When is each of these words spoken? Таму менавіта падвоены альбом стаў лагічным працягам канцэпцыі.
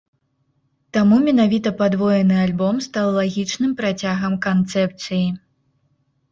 Таму 0.97 1.19
менавіта 1.27 1.73
падвоены 1.81 2.35
альбом 2.45 2.75
стаў 2.87 3.07
лагічным 3.19 3.79
працягам 3.85 4.33
канцэпцыі. 4.49 5.25